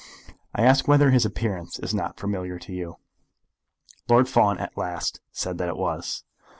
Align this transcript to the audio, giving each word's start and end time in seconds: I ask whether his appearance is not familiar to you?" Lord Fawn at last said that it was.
I 0.55 0.63
ask 0.63 0.87
whether 0.87 1.11
his 1.11 1.25
appearance 1.25 1.77
is 1.77 1.93
not 1.93 2.19
familiar 2.19 2.57
to 2.57 2.73
you?" 2.73 2.95
Lord 4.09 4.27
Fawn 4.27 4.57
at 4.57 4.75
last 4.75 5.19
said 5.31 5.59
that 5.59 5.69
it 5.69 5.77
was. 5.77 6.23